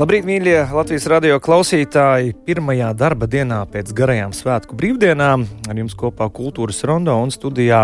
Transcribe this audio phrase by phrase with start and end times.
[0.00, 2.30] Labrīt, mīļie Latvijas radio klausītāji!
[2.46, 7.82] Pirmajā darba dienā pēc garajām svētku brīvdienām ar jums kopā Kultūras rondo un studijā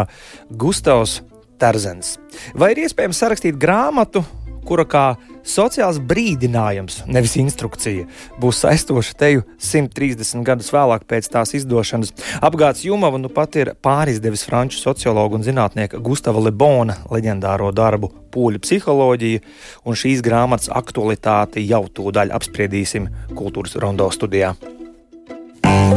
[0.49, 1.19] Gustavs
[1.61, 2.15] Terzens.
[2.57, 4.25] Vai ir iespējams sarakstīt grāmatu,
[4.67, 5.05] kura kā
[5.47, 8.07] sociāls brīdinājums, nevis instrukcija,
[8.43, 12.13] būs saistoša teju 130 gadus vēlāk pēc tās izdošanas.
[12.45, 18.61] Apgāds Jumava nu pat ir pārizdevis franču sociologu un zinātnieka Gustava Lebona leģendāro darbu Pūļu
[18.61, 19.43] psiholoģija,
[19.89, 24.53] un šīs grāmatas aktualitāti jau tūdaļ apspriedīsim Kultūras rondo studijā.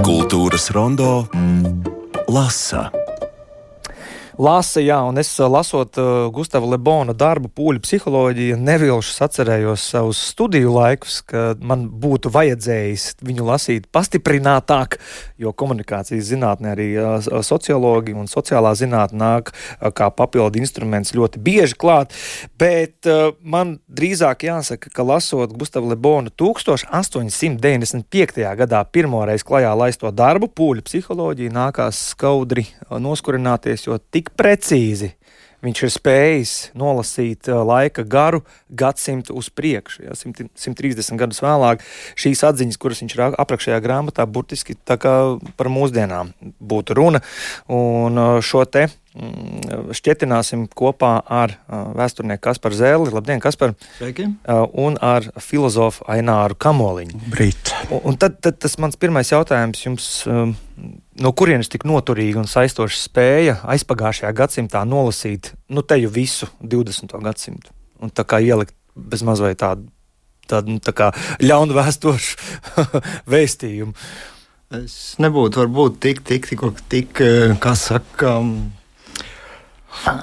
[0.05, 1.25] Kultūras rondo
[2.29, 2.87] lasa.
[4.39, 10.71] Lasa, jā, un es lasot uh, Gustavu Lebona darbu, pūļu psiholoģiju, nevilšu atcerējos savus studiju
[10.77, 14.95] laikus, kad man būtu vajadzējis viņu lasīt pastiprinātāk,
[15.43, 21.35] jo komunikācijas zinātnē arī uh, sociologi un sociālā zinātnē nāk uh, kā papildu instruments ļoti
[21.43, 22.15] bieži klāt,
[22.55, 28.39] bet uh, man drīzāk jāsaka, ka lasot Gustavu Lebonu 1895.
[28.63, 35.15] gadā pirmoreiz klajā laisto darbu, pūļu psiholoģiju, nākās skaudri noskurināties, jo tik cik precīzi
[35.65, 40.05] viņš ir spējis nolasīt laika garu gadsimtu uz priekšu.
[40.07, 41.83] Ja, 100, 130 gadus vēlāk
[42.19, 47.23] šīs atziņas, kuras viņš aprakšējā grāmatā, burtiski par mūsdienām būtu runa.
[47.67, 53.13] Un šo te šķietināsim kopā ar vēsturnieku Kasparu Zēli.
[53.13, 53.73] Labdien, Kaspar!
[53.97, 54.27] Sveiki!
[54.77, 57.21] Un ar filozofu Aināru Kamoliņu.
[57.33, 57.73] Brīt!
[57.89, 60.09] Un, un tad, tad tas mans pirmais jautājums jums.
[60.29, 60.53] Um,
[61.19, 67.17] no kurienes tik noturīga un saistoša spēja aizpagājušajā gadsimtā nolasīt nu, teju visu 20.
[67.25, 69.89] gadsimtu un tā kā ielikt bez mazliet tādu,
[70.47, 71.11] tādu nu, tā kā
[71.43, 72.37] ļaunu vēstošu
[73.33, 73.95] vēstījumu.
[74.79, 77.21] Es nebūtu varbūt tik, tik, tik, tik
[77.59, 78.35] kā saka,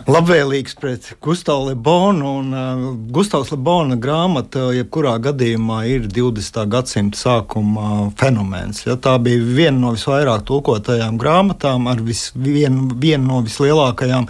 [0.06, 2.32] labvēlīgs pret Gustavu Lebonu.
[2.40, 6.62] Un, uh, Gustavs Lebona grāmata, jebkurā gadījumā, ir 20.
[6.72, 8.84] gadsimta sākuma fenomens.
[8.86, 14.28] Ja, tā bija viena no visvairāk tulkotajām grāmatām, ar vis, vien, vienu no vislielākajām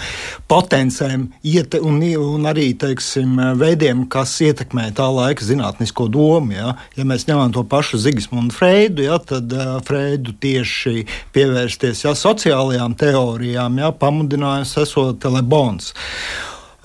[0.51, 6.57] potencēm iete, un, un arī teiksim, veidiem, kas ietekmē tā laika zinātnisko domu.
[6.57, 12.15] Ja, ja mēs ņemam to pašu Zigismundu Freidu, ja, tad uh, Freidu tieši pievērsties ja,
[12.17, 15.93] sociālajām teorijām, ja, pamudinājums esot Lebons.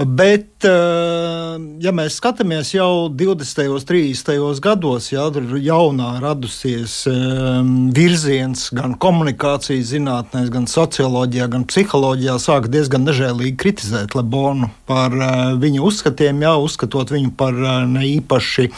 [0.02, 3.68] Bet, eh, ja mēs skatāmies jau 20.
[3.70, 4.62] un 30.
[4.64, 7.60] gados, ja tur jaunā radusies eh,
[7.94, 15.36] virziens gan komunikācijas zinātnēs, gan socioloģijā, gan psiholoģijā, sāk diezgan nežēlīgi kritizēt Lebonu par eh,
[15.62, 17.62] viņa uzskatiem, jā, uzskatot viņu par
[17.92, 18.72] ne īpaši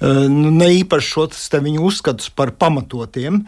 [0.00, 3.40] nu, ne īpaši šos viņu uzskatus par pamatotiem.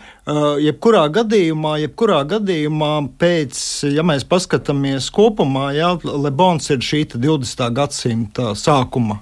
[0.65, 3.61] Jebkurā gadījumā, jebkurā gadījumā pēc,
[3.94, 7.66] ja mēs paskatāmies kopumā, jā, Lebons ir šī 20.
[7.77, 9.21] gadsimta sākuma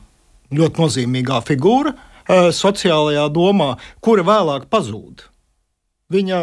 [0.54, 1.94] ļoti nozīmīgā figūra
[2.28, 3.74] sociālajā domā,
[4.04, 5.24] kura vēlāk pazūd.
[6.12, 6.42] Viņa,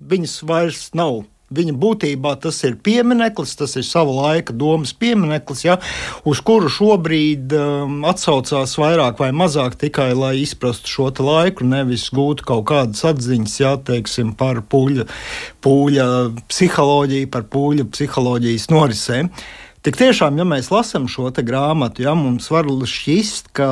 [0.00, 5.78] viņas vairs nav Viņa būtībā tas ir piemineklis, tas ir sava laika domas piemineklis, ja,
[6.28, 12.44] uz kuru šobrīd um, atsaucās vairāk vai mazāk tikai lai izprastu šo laiku, nevis gūtu
[12.50, 15.08] kaut kādas atziņas ja, teiksim, par pūļa,
[15.64, 16.10] pūļa
[16.50, 19.32] psiholoģiju, par pūļa psiholoģijas norisēm.
[19.88, 23.68] Tik tiešām, ja mēs lasām šo grāmatu, ja, mums var šķist, ka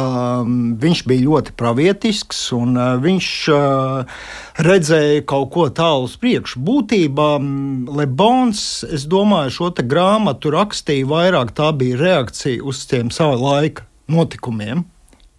[0.46, 4.22] mm, viņš bija ļoti pravietisks un uh, viņš uh,
[4.64, 6.62] redzēja kaut ko tālu uz priekšu.
[6.64, 13.36] Būtībā mm, Lebons, es domāju, šo grāmatu rakstīja vairāk tā bija reakcija uz tiem sava
[13.36, 14.86] laika notikumiem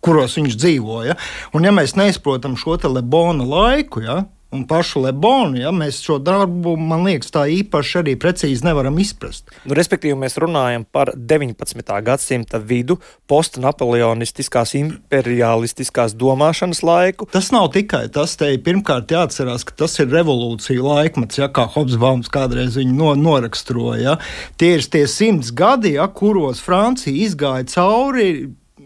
[0.05, 1.17] kuros viņš dzīvoja.
[1.57, 6.77] Un, ja mēs neizprotam šo Lebona laiku, ja, un pašu Lebonu, ja mēs šo darbu,
[6.79, 9.51] man liekas, tā īpaši arī precīzi nevaram izprast.
[9.67, 11.83] Nu, respektīvi, mēs runājam par 19.
[12.07, 17.27] gadsimta vidu, postnapoleonistiskās, imperialistiskās domāšanas laiku.
[17.33, 22.31] Tas nav tikai tas, te pirmkārt jāatcerās, ka tas ir revolūcija laikmets, ja kā Hobsbaums
[22.31, 23.97] kādreiz viņu no, noraksturoja.
[23.97, 24.15] Ja.
[24.59, 28.29] Tie ir tie simts gadi, ja, kuros Francija izgāja cauri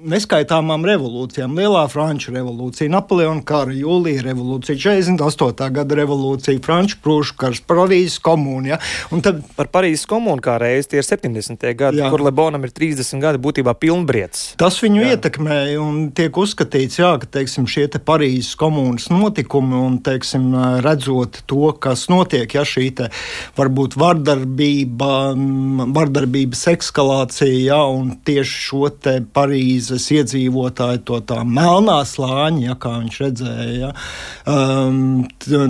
[0.10, 1.54] neskaitāmām revolūcijām.
[1.58, 5.68] Lielā Franču revolūcija, Napoleona kara, Jūlija revolūcija, 48.
[5.76, 8.74] gada revolūcija, Franču prūšu karš, Parīzes komūna.
[8.74, 8.80] Ja?
[9.26, 11.66] Tad par Parīzes komūnu kā reizi tie ir 70.
[11.78, 12.10] gadi, jā.
[12.14, 14.56] kur Lebonam ir 30 gadi būtībā pilnbrietis.
[14.62, 15.16] Tas viņu jā.
[15.16, 20.50] ietekmēja un tiek uzskatīts, jā, ka teiksim, šie te Parīzes komūnas notikumi un teiksim,
[20.86, 23.12] redzot to, kas notiek, ja šī te
[23.58, 25.12] varbūt vardarbība,
[25.94, 32.76] vardarbības eskalācija, jā, un tieši šo te Parīzes bāzes iedzīvotāji, to tā melnā slāņa, ja,
[32.80, 33.92] kā viņš redzēja, ja,
[34.48, 35.26] um,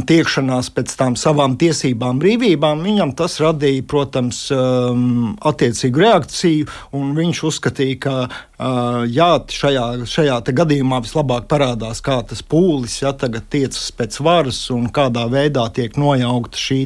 [0.07, 7.43] tiekšanās pēc tām savām tiesībām, brīvībām, viņam tas radīja, protams, um, attiecīgu reakciju, un viņš
[7.49, 13.91] uzskatīja, ka uh, jā, šajā, šajā gadījumā vislabāk parādās, kā tas pūlis ja, tagad tiecas
[13.97, 16.81] pēc varas un kādā veidā tiek nojaukta šī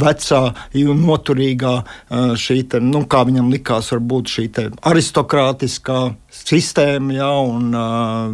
[0.00, 0.42] vecā
[0.76, 4.46] noturīgā, uh, šī te, nu, kā viņam likās, varbūt šī
[4.86, 6.00] aristokrātiskā
[6.46, 8.30] sistēma, ja, un uh,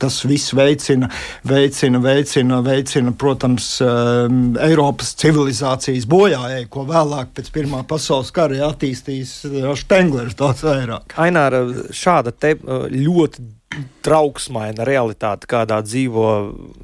[0.00, 1.10] tas viss veicina,
[1.48, 4.26] veicina, veicina, veicina protams, uh,
[4.66, 9.40] Eiropas civilizācijas bojājai, ko vēlāk pēc Pirmā pasaules kara attīstīs
[9.82, 11.16] Štenglers daudz vairāk.
[11.20, 11.64] Aināra,
[11.94, 13.59] šāda te ļoti
[14.02, 16.24] trauksmaina realitāte, kādā dzīvo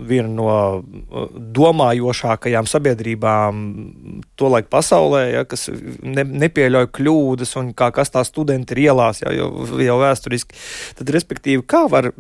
[0.07, 3.65] viena no uh, domājošākajām sabiedrībām
[4.39, 9.35] tolaik pasaulē, ja, kas ne, nepieļauj kļūdas un kā kas tā studenti ir ielās ja,
[9.35, 9.49] jau,
[9.83, 10.55] jau vēsturiski.
[11.01, 12.13] Tad, respektīvi, kā var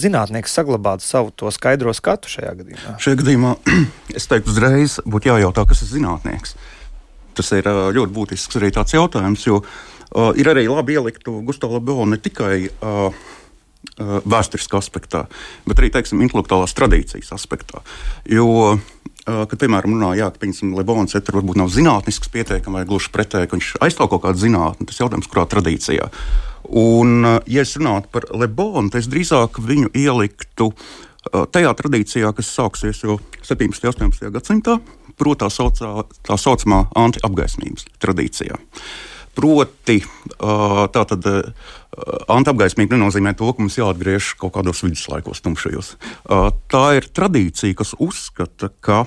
[0.00, 2.96] zinātnieks saglabāt savu to skaidro skatu šajā gadījumā?
[3.04, 3.54] Šajā gadījumā
[4.18, 6.56] es teiktu, uzreiz būtu jājautā, kas ir zinātnieks.
[7.36, 11.76] Tas ir uh, ļoti būtisks arī tāds jautājums, jo uh, ir arī labi ielikt Gustavu
[11.76, 12.54] Lebonu ne tikai
[12.84, 13.12] Uh,
[14.00, 15.24] vēsturiskā aspektā,
[15.68, 17.84] bet arī teiksim, intelektuālās tradīcijas aspektā.
[18.30, 18.82] Jo, uh,
[19.24, 23.70] kad, piemēram, runājā, ka Lebons ir varbūt nav zinātnisks pietiekami vai gluži pretēji, ka viņš
[23.86, 26.10] aizstāv kaut kādu zinātni, tas jautājums, kurā tradīcijā.
[26.74, 30.72] Un, uh, ja es runātu par Lebonu, tad es drīzāk viņu ieliktu
[31.24, 33.86] tajā tradīcijā, kas sāksies jau 17.
[34.04, 34.30] un 18.
[34.34, 34.78] gadsimtā,
[35.16, 35.90] proti, tā, saucā,
[36.26, 38.58] tā saucamā anti-apgaismības tradīcijā.
[39.34, 39.98] Proti,
[40.94, 41.24] tātad
[42.32, 45.94] Antiapgaismība nenozīmē to, ka mums jāatgriež kaut kādos viduslaikos, tumšajos.
[46.72, 49.04] Tā ir tradīcija, kas uzskata, ka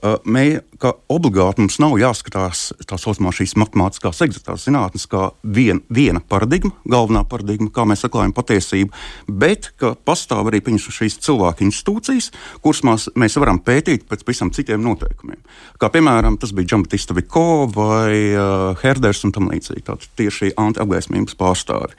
[0.00, 6.22] Mē, ka obligāti mums nav jāskatās tā saucamā šīs matemātiskās eksaktās zinātnes kā vien, viena
[6.32, 8.90] paradigma, galvenā paradigma, kā mēs atklājam patiesību,
[9.28, 12.30] bet ka pastāv arī šīs cilvēku institūcijas,
[12.64, 15.40] kuras mēs, mēs varam pētīt pēc pavisam citiem noteikumiem.
[15.78, 19.84] Kā piemēram, tas bija Džambatista Viko vai uh, Herders un tam līdzīgi.
[19.86, 21.98] Tātad tieši antiapgaismības pārstāvi.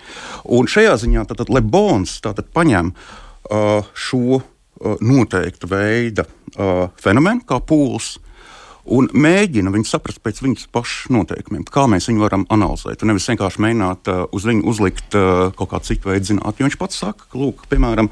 [0.57, 4.43] Un šajā ziņā tātad Lebons tātad paņem uh, šo uh,
[5.03, 6.27] noteikta veida
[6.57, 8.17] uh, fenomenu, kā pūles,
[8.94, 13.03] un mēģina viņu saprast pēc viņas pašas noteikumiem, kā mēs viņu varam analizēt.
[13.03, 16.67] Un nevis vienkārši mēģināt uh, uz viņu uzlikt uh, kaut kādu citu veidu zinātnē.
[16.67, 18.11] Viņš pats saka, ka, lūk, piemēram,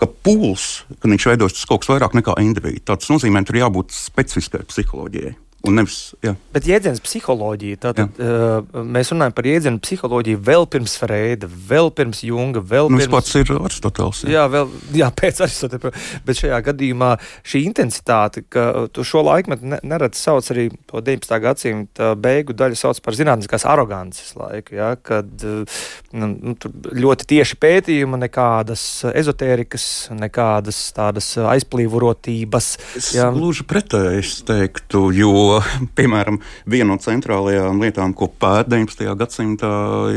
[0.00, 2.84] ka pūles, kad viņš veidojas, tas kaut kas vairāk nekā individu.
[2.92, 5.36] Tas nozīmē, ka tur jābūt specifiskai psiholoģijai.
[5.60, 6.32] Nevis, jā.
[6.54, 12.22] Bet jēdziens psiholoģija, tātad uh, mēs runājam par jēdzienu psiholoģiju vēl pirms Freida, vēl pirms
[12.24, 13.10] Junga, vēl nu, pirms.
[13.10, 14.22] Tas pats ir Aristoteles.
[14.24, 16.06] Jā, jā, vēl, jā pēc Aristoteles.
[16.24, 17.10] Bet šajā gadījumā
[17.44, 21.36] šī intensitāte, ka tu šo laikmetu neredz sauc arī to 19.
[21.44, 26.56] gadsimta beigu daļu sauc par zinātniskās arogances laiku, ja, kad nu, nu,
[27.04, 29.84] ļoti tieši pētījuma, nekādas ezotērikas,
[30.16, 32.72] nekādas tādas aizplīvotības.
[32.96, 33.28] Es jā.
[33.36, 35.58] gluži pretēji teiktu, jo Jo,
[35.98, 36.38] piemēram,
[36.70, 39.10] viena no centrālajām lietām, ko pēta 19.
[39.18, 39.72] gadsimtā,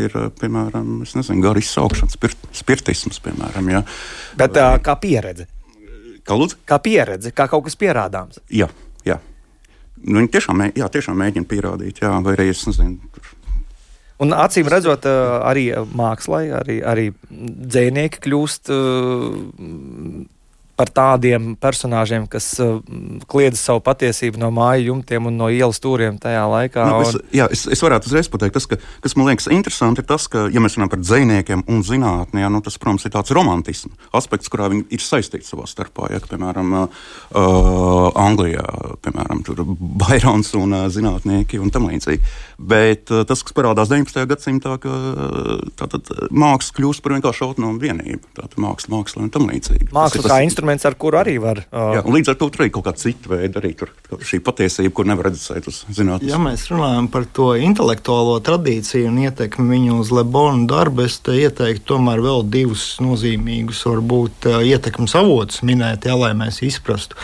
[0.05, 3.21] ir piemēram, nezinu, gara izsaukšana, spirt, spirtisms.
[3.23, 3.83] Piemēram, ja.
[4.39, 5.47] Bet uh, kā pieredze?
[6.23, 6.61] Kā, lūdzu?
[6.67, 8.39] kā pieredze, kā kaut kas pierādāms.
[8.53, 8.69] Jā,
[9.07, 9.19] jā.
[10.03, 12.99] Nu, viņi tiešām, jā, tiešām mēģina pierādīt, jā, vai arī es nezinu.
[14.23, 15.07] Un acīm redzot,
[15.43, 15.65] arī
[15.97, 18.69] mākslā, arī, arī dzinieki kļūst
[20.79, 22.79] par tādiem personāžiem, kas uh,
[23.29, 26.85] kliedz savu patiesību no māju jumtiem un no ielas stūriem tajā laikā.
[26.89, 30.09] Nu, es, jā, es, es varētu uzreiz pateikt, tas, ka, kas man liekas interesanti, ir
[30.09, 33.33] tas, ka, ja mēs runājam par dziniekiem un zinātnē, jā, nu, tas, protams, ir tāds
[33.37, 36.09] romantisms aspekts, kurā viņi ir saistīti savā starpā.
[36.13, 38.65] Ja, piemēram, uh, Anglijā,
[39.05, 39.43] piemēram,
[40.01, 42.33] Bairons un uh, zinātnieki un tam līdzīgi.
[42.57, 44.25] Bet uh, tas, kas parādās 19.
[44.29, 44.97] gadsimtā, ka
[45.77, 48.33] tātad, māksla kļūst par vienkārši autonomu vienību.
[48.39, 49.91] Tātad māksla, māksla un tam līdzīgi.
[49.93, 51.63] Māksla kā instruments instruments, ar kuru arī var.
[51.71, 51.97] Uh...
[51.97, 53.91] Jā, līdz ar to tur ir kaut kāda cita veida arī tur,
[54.23, 56.29] šī patiesība, kur nevar redzēt uz zinātnē.
[56.29, 61.85] Ja mēs runājam par to intelektuālo tradīciju un ietekmi viņu uz Lebonu darbu, es ieteiktu
[61.93, 67.17] tomēr vēl divus nozīmīgus, varbūt ietekmes avotus minēt, jā, lai mēs izprastu,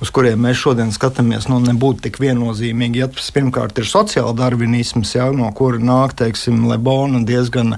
[0.00, 1.48] uz kuriem mēs šodien skatāmies.
[1.50, 3.02] Nu, nebūtu tik viennozīmīgi.
[3.02, 7.76] Ja tas pirmkārt ir sociāla darvinisms, jā, no kura nāk, teiksim, Lebona diezgan,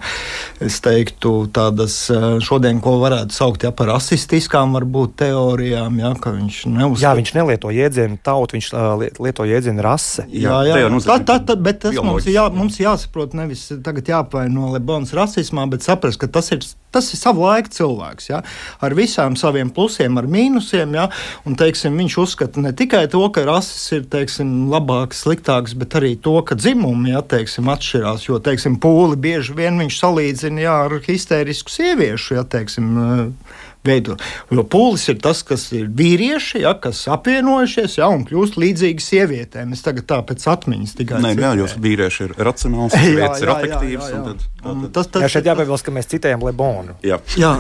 [0.65, 2.01] es teiktu, tādas
[2.45, 7.03] šodien, ko varētu saukt jā, par rasistiskām, varbūt tautu teorijām, ja, ka viņš neuzskata.
[7.03, 10.27] Jā, viņš nelieto jēdzienu tautu, viņš uh, lieto jēdzienu rase.
[10.29, 10.89] Jā, jā, jā.
[11.05, 15.83] Tā, tā, tā, bet tas mums, jā, mums jāsaprot nevis tagad jāapvaino Lebons rasismā, bet
[15.83, 18.43] saprast, ka tas ir, tas ir savu laiku cilvēks, ja,
[18.81, 21.09] ar visām saviem plusiem, ar mīnusiem, ja,
[21.47, 26.15] un, teiksim, viņš uzskata ne tikai to, ka rases ir, teiksim, labāks, sliktāks, bet arī
[26.17, 30.99] to, ka dzimumi, ja, teiksim, atšķirās, jo, teiksim, pūli bieži vien viņš salīdzina, jā, ar
[31.05, 32.97] histērisku sieviešu, ja, teiksim,
[33.87, 34.17] veido.
[34.53, 39.73] Jo pūlis ir tas, kas ir vīrieši, ja, kas apvienojušies ja, un kļūst līdzīgi sievietēm.
[39.77, 44.11] Es tagad tā pēc atmiņas tikai tādu jā, jūs vīrieši ir racionāls, sievietes ir afektīvas.
[44.13, 46.99] Tad, tad, tas, tas, jā, šeit jāpiebilst, ka mēs citējam Lebonu.
[47.07, 47.55] Jā, jā.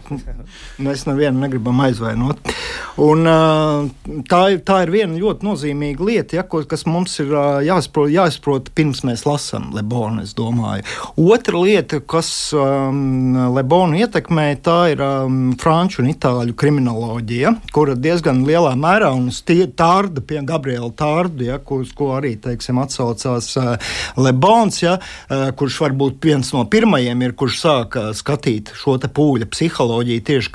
[0.86, 2.52] mēs nevienu negribam aizvainot.
[3.00, 3.24] Un,
[4.28, 7.32] tā, ir, tā ir viena ļoti nozīmīga lieta, ja, kas mums ir
[7.64, 10.20] jāsaprot, jāsaprot pirms mēs lasām Lebonu.
[10.20, 15.29] Otra lieta, kas um, Lebonu ietekmē, tā ir um,
[15.60, 21.84] franču un itāļu kriminoloģija, kura diezgan lielā mērā un tārda pie Gabriela Tārda, ja, kur,
[21.96, 27.60] ko arī teiksim, atsaucās uh, Lebons, ja, uh, kurš varbūt viens no pirmajiem ir, kurš
[27.64, 30.52] sāka skatīt šo pūļa psiholoģiju tieši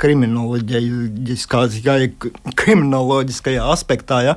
[2.55, 4.22] kriminoloģiskajā aspektā.
[4.29, 4.36] Ja.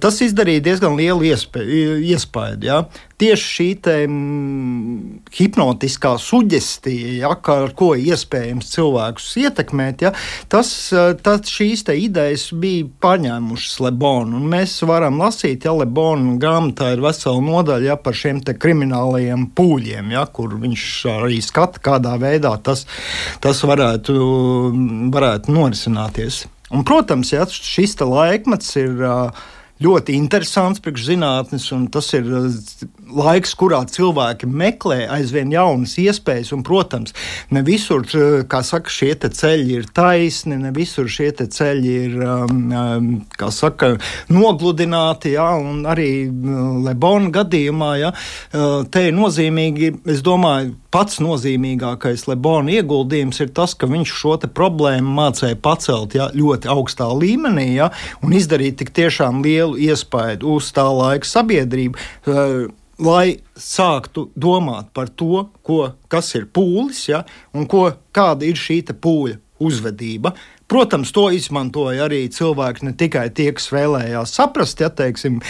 [0.00, 2.62] Tas izdarīja diezgan lielu iespēju.
[2.66, 2.84] Ja
[3.22, 3.68] tieši šī
[4.08, 10.12] mm, hipnotiskā suģestija, ja, ar ko iespējams cilvēkus ietekmēt, ja,
[10.52, 14.42] tas, eh, tas šīs idejas bija paņēmušas Lebonu.
[14.52, 20.26] Mēs varam lasīt, ja Lebona grāmatā ir vesela nodaļa ja, par šiem kriminālajiem pūļiem, ja,
[20.26, 20.88] kur viņš
[21.18, 22.86] arī skata, kādā veidā tas,
[23.44, 24.18] tas varētu,
[25.14, 26.44] varētu norisināties.
[26.72, 29.42] Un, protams, ja, šis laikmets ir uh,
[29.82, 32.46] ļoti interesants priekšzinātnes, un tas ir uh,
[33.16, 36.52] laiks, kurā cilvēki meklē aizvien jaunas iespējas.
[36.56, 37.14] Un, protams,
[37.54, 42.62] ne visur, uh, kā saka, šie ceļi ir taisni, ne visur šie ceļi ir um,
[42.72, 43.10] um
[43.52, 43.94] saka,
[44.32, 45.34] nogludināti.
[45.36, 45.50] Ja,
[45.92, 48.12] arī uh, Lebona gadījumā ja,
[48.92, 55.14] te ir nozīmīgi, es domāju, pats nozīmīgākais Lebona ieguldījums ir tas, ka viņš šo problēmu
[55.16, 57.90] mācīja pacelt ja, ļoti augstā līmenī ja,
[58.24, 61.98] un izdarīt tik tiešām lielu iespaidu uz tā laika sabiedrību.
[63.02, 65.80] Lai sāktu domāt par to, ko,
[66.12, 70.32] kas ir pūlis ja, un ko, kāda ir šī pūļa uzvedība.
[70.72, 75.40] Protams, to izmantoja arī cilvēki, ne tikai tie, kas vēlējās saprast, ja, teiksim,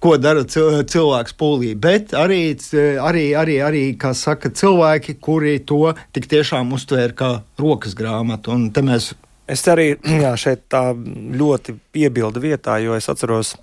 [0.00, 2.54] ko dara cilvēks pūlī, bet arī,
[3.04, 3.82] arī, arī, arī
[4.16, 8.56] saka, cilvēki, kuri to tik tiešām uztvēra kā rokas grāmatu.
[9.50, 9.92] Es arī
[10.24, 13.58] jā, šeit tā ļoti piebildu vietā, jo es atceros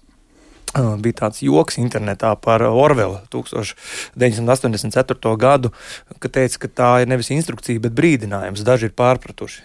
[0.76, 5.38] bija tāds joks internetā par Orvelu 1984.
[5.40, 5.72] gadu,
[6.20, 8.66] ka teica, ka tā ir nevis instrukcija, bet brīdinājums.
[8.68, 9.60] Daži ir pārpratuši,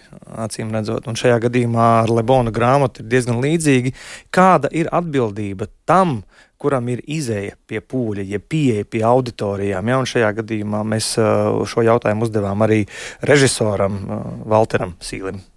[0.45, 1.07] acīm redzot.
[1.07, 3.89] Un šajā gadījumā ar Lebona grāmatu ir diezgan līdzīgi.
[4.33, 6.23] Kāda ir atbildība tam,
[6.57, 9.87] kuram ir izēja pie pūļa, jeb pieeja pie auditorijām?
[9.87, 9.99] Ja?
[9.99, 12.85] Un šajā gadījumā mēs šo jautājumu uzdevām arī
[13.21, 13.99] režisoram
[14.47, 15.52] Walteram Sīlim.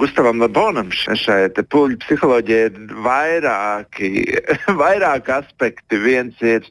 [0.00, 4.14] Gustavam Labonam šai pūļu psiholoģijai ir vairāki,
[4.82, 6.00] vairāki aspekti.
[6.00, 6.64] Viens ir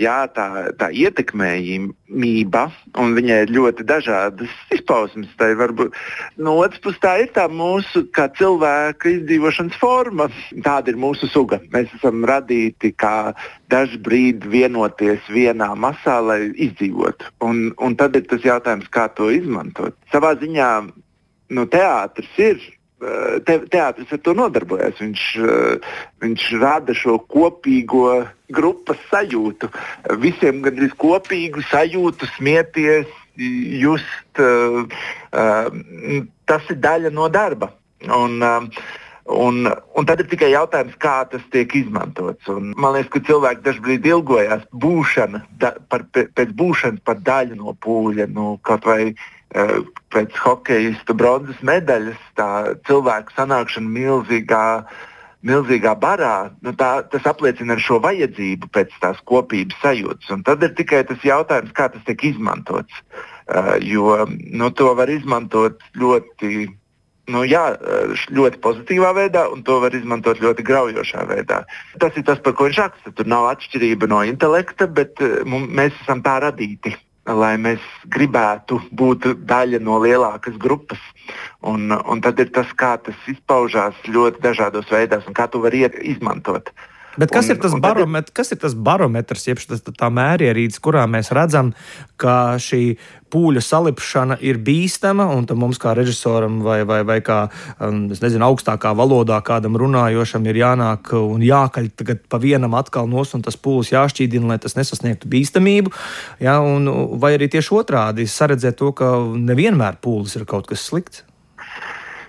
[0.00, 0.46] jā, tā,
[0.78, 2.64] tā ietekmējumība,
[2.98, 5.30] un viņai ir ļoti dažādas izpausmes.
[5.38, 5.94] Tā varbūt,
[6.42, 10.28] no otras puses, tā ir tā mūsu cilvēka izdzīvošanas forma.
[10.66, 11.60] Tāda ir mūsu suga.
[11.74, 13.32] Mēs esam radīti kā
[13.70, 17.30] dažu brīdi vienoties vienā masā, lai izdzīvotu.
[17.46, 19.96] Un, un tad ir tas jautājums, kā to izmantot.
[20.12, 20.70] Savā ziņā
[21.48, 22.62] nu, teātris ir.
[23.04, 24.96] Eh, te, teātris ar to nodarbojas.
[25.02, 28.24] Viņš, eh, viņš rada šo kopīgo
[28.54, 29.68] grupas sajūtu.
[30.22, 34.38] Visiem gandrīz kopīgu sajūtu, smieties, just.
[34.38, 34.86] Uh,
[36.46, 37.72] tas ir daļa no darba.
[38.06, 38.68] Un, uh,
[39.24, 39.64] Un,
[39.96, 42.44] un tad ir tikai jautājums, kā tas tiek izmantots.
[42.52, 47.72] Un man liekas, ka cilvēki dažkārt ilgojās būšana, da, par, pēc būšanas par daļu no
[47.80, 48.28] pūļa.
[48.36, 49.80] Nu, kaut vai uh,
[50.12, 52.50] pēc hokeja bronzas medaļas, tā
[52.84, 54.66] cilvēku sanākšana milzīgā,
[55.40, 60.36] milzīgā barā, nu, tā, tas apliecina šo vajadzību pēc tās kopības sajūtas.
[60.36, 63.00] Un tad ir tikai tas jautājums, kā tas tiek izmantots.
[63.48, 66.66] Uh, jo nu, to var izmantot ļoti
[67.32, 67.62] nu, jā,
[68.34, 71.62] ļoti pozitīvā veidā, un to var izmantot ļoti graujošā veidā.
[72.02, 73.14] Tas ir tas, par ko viņš raksta.
[73.16, 76.96] Tur nav atšķirība no intelekta, bet eh, mums, mēs esam tā radīti.
[77.24, 77.80] Lai mēs
[78.12, 81.00] gribētu būt daļa no lielākas grupas.
[81.64, 85.72] Un, un tad ir tas, kā tas izpaužās ļoti dažādos veidos un kā to var
[85.72, 86.68] izmantot.
[87.20, 91.04] Bet kas, un, ir tas baromet, kas ir tas barometrs, jeb tas, tā mērierīce, kurā
[91.10, 91.72] mēs redzam,
[92.20, 92.96] ka šī
[93.34, 97.40] pūļa salipšana ir bīstama, un mums kā režisoram vai, vai, vai kā,
[97.82, 101.90] um, nezinu, augstākā valodā kādam runājošam ir jānāk un jākaļ
[102.30, 105.94] pa vienam atkal nos, un tas pūlis jāšķīdina, lai tas nesasniegtu bīstamību.
[106.44, 106.86] Ja, un,
[107.22, 111.26] vai arī tieši otrādi saredzēt to, ka nevienmēr pūlis ir kaut kas slikts.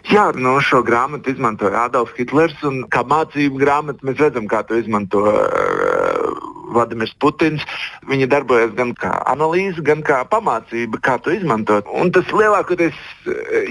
[0.05, 2.57] Jā, no šo grāmatu izmantoja Adolfs Hitlers.
[2.93, 6.35] Kā mācību grāmatu mēs redzam, kā to izmanto uh,
[6.75, 7.65] Vladimirs Putins.
[8.09, 11.89] Viņa darbojas gan kā analīze, gan kā pamācība, kā to izmantot.
[11.89, 12.97] Un tas lielākoties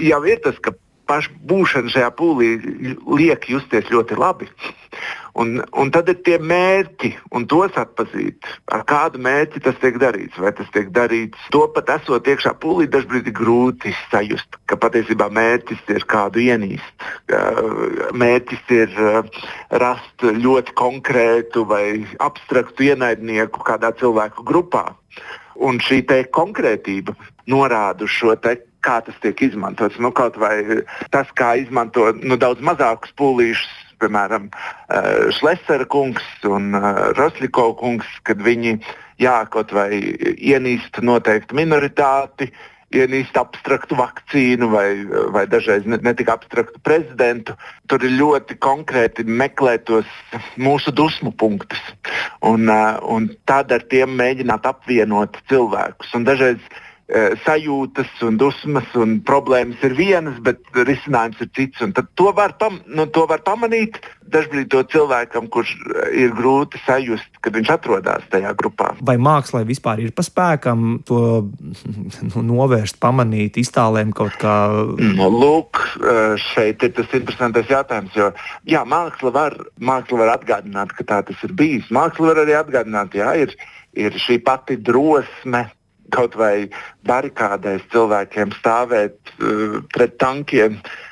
[0.03, 0.75] jau ir tas, ka
[1.09, 2.49] paša būšana šajā pūlī
[3.19, 4.49] liek justies ļoti labi.
[5.35, 10.39] Un, un tad ir tie mērķi, un tos atpazīt, ar kādu mērķi tas tiek darīts.
[10.39, 15.27] Vai tas tiek darīts to pat esot iekšā pūlī, dažkārt ir grūti sajust, ka patiesībā
[15.35, 17.07] mērķis ir kādu ienīst.
[18.15, 19.43] Mērķis ir uh,
[19.83, 21.85] rast ļoti konkrētu vai
[22.23, 24.87] abstraktu ienaidnieku kādā cilvēku grupā.
[25.55, 26.01] Un šī
[26.35, 27.15] konkrētība
[27.51, 28.35] norāda uz šo
[28.85, 29.97] kā tas tiek izmantots.
[30.01, 34.49] Nu, kaut vai tas, kā izmanto nu, daudz mazākus pūlīšus, piemēram,
[35.37, 36.75] Šlesera kungs un
[37.17, 38.77] Rosliko kungs, kad viņi
[39.21, 39.89] jā, kaut vai
[40.35, 42.51] ienīst noteiktu minoritāti.
[42.95, 44.85] Ienīst abstraktu vakcīnu vai,
[45.33, 47.55] vai dažreiz ne, ne tik abstraktu prezidentu.
[47.91, 50.11] Tur ir ļoti konkrēti meklēt tos
[50.55, 51.81] mūsu dusmu punktus
[52.45, 56.13] un, un tad ar tiem mēģināt apvienot cilvēkus.
[56.15, 56.84] Un dažreiz uh, Eh,
[57.45, 61.83] sajūtas un dusmas un problēmas ir vienas, bet risinājums ir cits.
[62.17, 63.99] To var, pam, nu, to var pamanīt
[64.31, 68.93] dažkārt to cilvēkam, kurš eh, ir grūti sajust, kad viņš atrodas tajā grupā.
[69.05, 71.19] Vai mākslā vispār ir paspēkam to
[72.31, 74.55] nu, novērst, pamanīt, iztālēm kaut kā?
[74.97, 78.17] Nu, lūk, eh, šeit ir tas interesantais jautājums.
[78.17, 78.31] Jo,
[78.69, 81.89] jā, māksla var, māksla var atgādināt, ka tā tas ir bijis.
[81.93, 83.55] Māksla var arī atgādināt, ka ir,
[83.93, 85.67] ir šī pati drosme
[86.13, 86.67] kaut vai
[87.07, 90.77] barikādēs cilvēkiem stāvēt uh, pret tankiem.
[90.79, 91.05] Uh,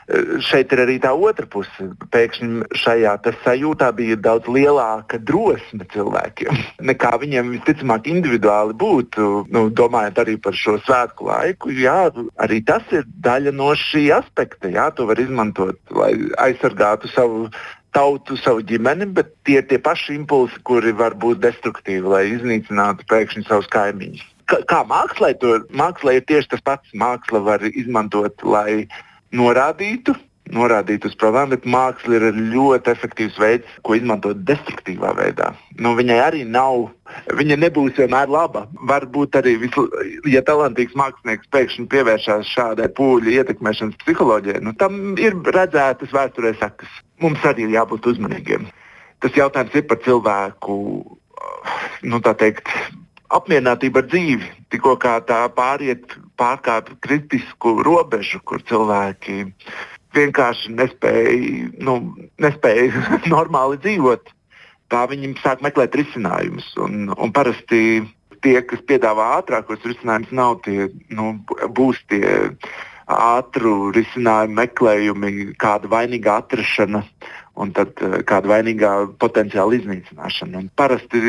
[0.43, 1.89] šeit ir arī tā otra puse.
[2.13, 6.59] Pēkšņi šajā sajūtā bija daudz lielāka drosme cilvēkiem,
[6.89, 9.29] nekā viņiem visticamāk individuāli būtu.
[9.53, 12.11] Nu, domājot arī par šo svētku laiku, jā,
[12.43, 14.71] arī tas ir daļa no šī aspekta.
[14.73, 17.47] Jā, to var izmantot, lai aizsargātu savu
[17.93, 23.05] tautu, savu ģimeni, bet tie ir tie paši impulsi, kuri var būt destruktīvi, lai iznīcinātu
[23.11, 26.93] pēkšņi savus kaimiņus kā mākslā, to mākslā ir tieši tas pats.
[26.93, 28.85] Māksla var izmantot, lai
[29.33, 30.15] norādītu,
[30.53, 35.53] norādīt uz problēmu, bet māksla ir ļoti efektīvs veids, ko izmantot destruktīvā veidā.
[35.79, 36.89] Nu, viņai arī nav,
[37.39, 38.65] viņa nebūs vienmēr laba.
[38.89, 39.87] Varbūt arī, visu,
[40.29, 47.01] ja talantīgs mākslinieks pēkšņi pievēršās šādai pūļu ietekmēšanas psiholoģijai, nu, tam ir redzētas vēsturē sekas.
[47.23, 48.67] Mums arī ir jābūt uzmanīgiem.
[49.23, 50.75] Tas jautājums ir par cilvēku
[52.03, 52.67] nu, teikt,
[53.37, 54.51] apmierinātība ar dzīvi.
[54.73, 59.43] Tikko kā tā pāriet pārkāpj kritisku robežu, kur cilvēki
[60.13, 61.97] vienkārši nespēja, nu,
[62.41, 64.33] nespēja normāli dzīvot,
[64.93, 66.69] tā viņi sāk meklēt risinājumus.
[66.85, 68.03] Un, un parasti
[68.43, 71.37] tie, kas piedāvā ātrākos risinājumus, nav tie, nu,
[71.73, 72.51] būs tie
[73.13, 77.03] ātru risinājumu meklējumi, kāda vainīga atrašana
[77.59, 78.91] un tad kāda vainīgā
[79.21, 80.61] potenciāla iznīcināšana.
[80.63, 81.19] Un parasti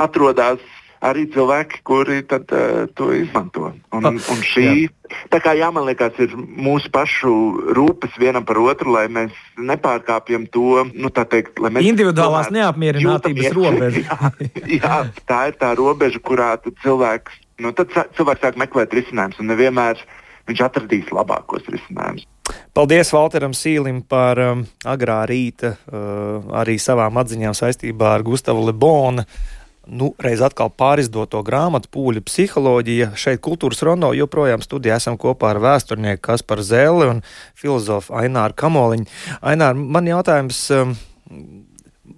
[0.00, 0.62] atrodas
[1.04, 3.72] arī cilvēki, kuri tad, uh, to izmanto.
[3.94, 5.12] Un, un šī, jā.
[5.32, 7.32] tā kā jā, man liekas, ir mūsu pašu
[7.76, 11.88] rūpes vienam par otru, lai mēs nepārkāpjam to, nu, tā teikt, lai mēs.
[11.92, 14.04] Individuālās neapmierinātības robeža.
[14.78, 16.54] jā, jā, tā ir tā robeža, kurā
[16.84, 20.00] cilvēks, nu, tad cilvēks sāk meklēt risinājumus un nevienmēr
[20.46, 22.26] viņš atradīs labākos risinājumus.
[22.76, 29.24] Paldies Valteram Sīlim par um, agrā rīta, uh, arī savām atziņām saistībā ar Gustavu Lebonu
[29.86, 33.10] nu, reiz atkal pārizdoto grāmatu Pūļa psiholoģija.
[33.18, 37.22] Šeit kultūras rondo joprojām studijā esam kopā ar vēsturnieku Kasparu Zēli un
[37.58, 39.08] filozofu Aināru Kamoliņu.
[39.46, 40.62] Ainār, man jautājums.
[40.74, 40.96] Um,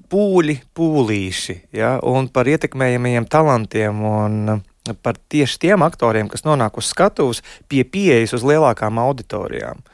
[0.08, 4.62] pūļi, pūlīši, ja, un par ietekmējamajiem talantiem, un um,
[5.04, 9.84] par tieši tiem aktoriem, kas nonāk uz skatuves pie pieejas uz lielākām auditorijām.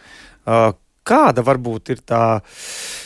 [0.46, 0.70] Uh,
[1.06, 3.03] kāda varbūt ir tā Uh,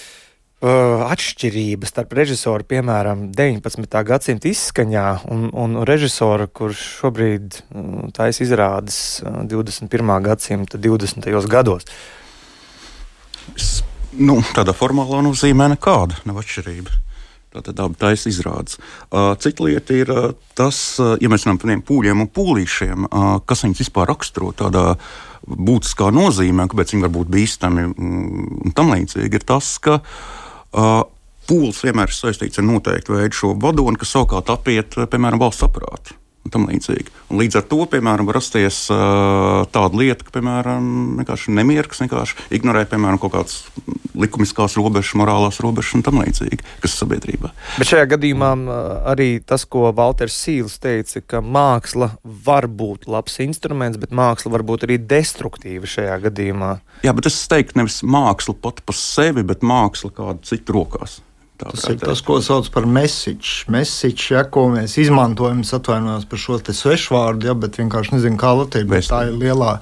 [0.58, 3.98] atšķirības starp režisoru, piemēram, 19.
[4.02, 10.10] gadsimta izskaņā un, un režisoru, kurš šobrīd uh, taisa izrādes uh, 21.
[10.24, 11.28] gadsimta 20.
[11.46, 11.86] gados?
[14.18, 17.04] Nu, tādā formālā nozīmē nekāda nav atšķirība.
[17.54, 18.76] Tātad abi taisa izrādes.
[19.40, 20.10] Cita lieta ir
[20.58, 23.06] tas, ja mēs runājam par tiem pūļiem un pūlīšiem,
[23.48, 24.82] kas viņus vispār raksturo tādā
[25.48, 30.47] būtiskā nozīmē, kāpēc viņi var būt bīstami mm, un tam līdzīgi, ir tas, ka Uh,
[30.72, 35.64] pūles vienmēr ir saistīts ar noteiktu veidu šo vadoni, kas savukārt apiet, piemēram, valsts.
[36.48, 41.18] Un līdz ar to, piemēram, var rasties uh, tāda lieta, ka, piemēram,
[41.52, 43.58] nemierks, vienkārši ignorē, piemēram, kaut kādas
[44.18, 47.52] likumiskās robežas, morālās robežas un tam līdzīgi, kas ir sabiedrībā.
[47.78, 48.50] Bet šajā gadījumā
[49.12, 54.66] arī tas, ko Walters Sīls teica, ka māksla var būt labs instruments, bet māksla var
[54.66, 56.74] būt arī destruktīva šajā gadījumā.
[57.06, 61.20] Jā, bet es teiktu nevis māksla pati par sevi, bet māksla kādu citu rokās.
[61.58, 63.64] Tā tas ir tas, ko sauc par message.
[63.72, 69.00] Message, ja, ko mēs izmantojam, atvainojos par šo svešvārdu, ja, bet vienkārši nezinu, kā Latvijā.
[69.10, 69.72] Tā ir lielā,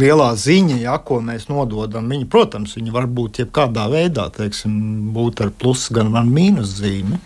[0.00, 2.08] lielā ziņa, ja, ko mēs nododam.
[2.10, 4.74] Viņa, protams, viņa var būt jebkādā veidā, teiksim,
[5.14, 7.20] būt ar plus gan ar mīnus zīmi.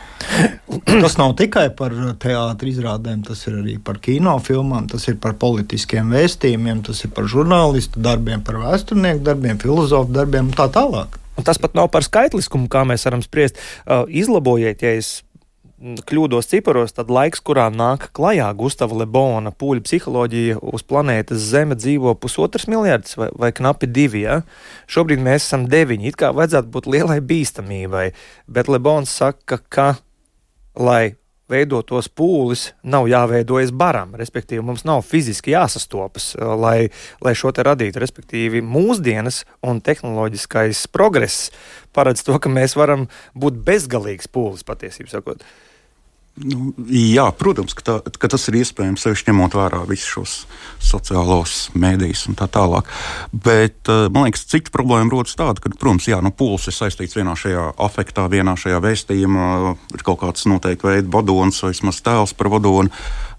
[0.88, 6.14] Tas nav tikai par teātris izrādēm, tas ir arī par kinofilmām, tas ir par politiskiem
[6.14, 11.20] vēstījumiem, tas ir par žurnālistu darbiem, par vēsturnieku darbiem, filozofu darbiem un tā tālāk.
[11.34, 13.58] Un tas pat nav par skaitliskumu, kā mēs varam spriest.
[13.84, 15.16] Uh, izlabojiet, ja es
[15.84, 22.14] kļūdos ciparos, tad laiks, kurā nāk klajā Gustavs Lebona pūļu psiholoģija uz planētas Zeme dzīvo
[22.20, 24.24] pusotrs miljards vai, vai knapi divi.
[24.24, 24.40] Ja?
[24.88, 26.08] Šobrīd mēs esam deviņi.
[26.12, 28.06] It kā vajadzētu būt lielai bīstamībai,
[28.48, 29.90] bet Lebons saka, ka,
[30.80, 31.14] lai
[31.50, 34.14] veidot tos pūles, nav jāveidojas baram.
[34.16, 36.78] Respektīvi, mums nav fiziski jāsastopas, eh, lai,
[37.20, 38.00] lai šo te radītu.
[38.00, 41.50] Respektīvi, mūsdienas un tehnoloģiskais progress
[41.92, 45.44] paredz to, ka mēs varam būt bezgalīgs pūlis patiesībā sakot.
[46.34, 50.32] Nu, jā, protams, ka, tā, ka tas ir iespējams, sevišķi ņemot vērā visus šos
[50.82, 52.90] sociālos mēdījus un tā tālāk.
[53.30, 57.14] Bet eh, man liekas, cita problēma rodas tāda, ka, protams, jā, nu, pūlis ir saistīts
[57.14, 59.46] vienā šajā afektā, vienā šajā vēstījumā,
[59.94, 62.90] ir kaut kāds noteikti veids vadons vai vismaz tēls par vadonu.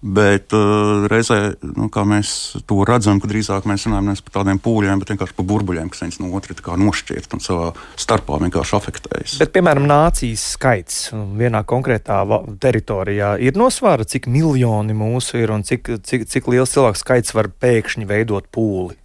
[0.01, 2.29] Bet uh, reizē, nu, kā mēs
[2.67, 6.03] to redzam, ka drīzāk mēs runājam nevis par tādiem pūļiem, bet vienkārši par burbuļiem, kas
[6.05, 9.37] viens no otra nošķirt un savā starpā vienkārši afektējas.
[9.41, 12.21] Bet, piemēram, nācijas skaits vienā konkrētā
[12.61, 17.49] teritorijā ir nosvāra, cik miljoni mūsu ir un cik, cik, cik liels cilvēku skaits var
[17.49, 18.99] pēkšņi veidot pūli.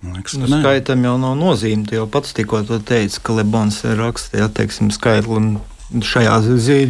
[0.00, 1.84] Liekas, nu, skaitam jau nav nozīme.
[1.84, 5.58] Tu jau pats tikko teici, ka Lebons raksta, ja teiksim, skaitli
[5.90, 6.36] šajā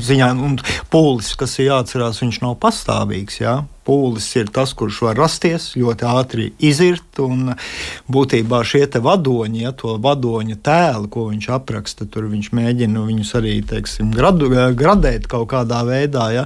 [0.05, 0.31] ziņā.
[0.37, 0.59] Un
[0.93, 3.41] pūlis, kas ir jāatcerās, viņš nav pastāvīgs.
[3.43, 3.61] Jā?
[3.87, 7.07] Pūlis ir tas, kurš var rasties, ļoti ātri izirt.
[7.21, 7.55] Un
[8.11, 13.57] būtībā šie vadoņi, ja to vadoņa tēlu, ko viņš apraksta, tur viņš mēģina viņus arī
[13.67, 16.27] teiksim, gradu, gradēt kaut kādā veidā.
[16.35, 16.45] Ja,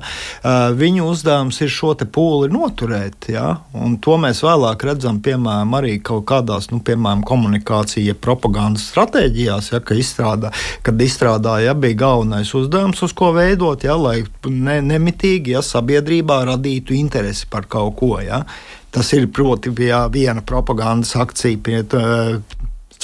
[0.75, 3.29] viņu uzdevums ir šo pūli noturēt.
[3.31, 3.61] Ja,
[4.03, 9.97] to mēs vēlāk redzam, piemēram, arī kaut kādās nu, piemēram, komunikācijas, propagandas stratēģijās, ja, ka
[9.99, 10.51] izstrādā,
[10.87, 16.43] kad izstrādāja, ja, bija galvenais uzdevums, uz ko veidot, ja, lai ne, nemitīgi ja, sabiedrībā
[16.51, 18.19] radītu interesi interesi par kaut ko.
[18.21, 18.45] Ja?
[18.91, 22.41] Tas ir proti, ja viena propagandas akcija pie tā,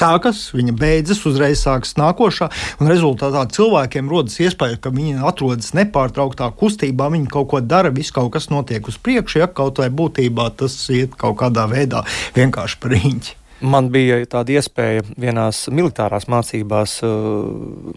[0.01, 2.49] sākas, viņa beidzas, uzreiz sākas nākošā,
[2.81, 8.33] rezultātā cilvēkiem rodas iespēja, ka viņi atrodas nepārtrauktā kustībā, viņi kaut ko dara, viss kaut
[8.33, 12.05] kas notiek uz priekšu, ja kaut vai būtībā tas iet kaut kādā veidā
[12.39, 13.37] vienkārši par riņķi.
[13.61, 17.91] Man bija tāda iespēja vienās militārās mācībās uh,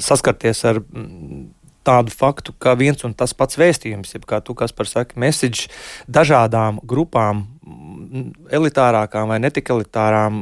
[0.00, 0.80] saskarties ar
[1.86, 5.70] tādu faktu, ka viens un tas pats vēstījums, jeb kā tu kas par saki, message
[6.10, 7.46] dažādām grupām,
[8.50, 10.40] elitārākām vai netik elitārām,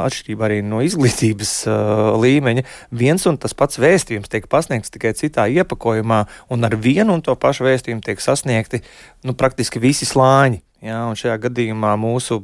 [0.00, 2.64] atšķirībā arī no izglītības uh, līmeņa,
[3.02, 7.36] viens un tas pats vēstījums tiek pasniegts tikai citā iepakojumā, un ar vienu un to
[7.36, 8.82] pašu vēstījumu tiek sasniegti
[9.26, 10.62] nu, praktiski visi slāņi.
[10.80, 12.38] Ja, šajā gadījumā mūsu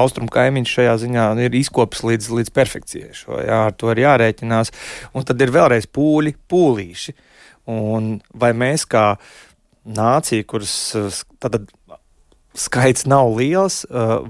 [0.00, 3.10] austrumu kaimiņš šajā ziņā ir izkopis līdz, līdz perfekcijai.
[3.12, 4.72] Šo, ja, ar to ir jārēķinās.
[5.12, 7.14] Un tad ir vēlreiz pūļi, pūlīši.
[7.74, 9.10] Un vai mēs kā
[9.84, 10.72] nācija, kuras
[11.36, 11.68] tad,
[12.56, 13.82] skaits nav liels,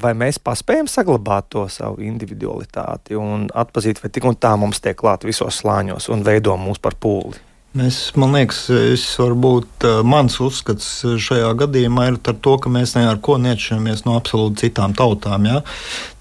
[0.03, 4.99] vai mēs paspējam saglabāt to savu individualitāti un atzīt, vai tik un tā mums tiek
[4.99, 7.39] klāta visos slāņos un veido mūs par pūli?
[7.75, 10.87] Mēs, man liekas, es varbūt mans uzskats
[11.19, 15.49] šajā gadījumā ir to, ka mēs ar ko neatšķiramies no absolūti citām tautām.
[15.49, 15.65] Ja?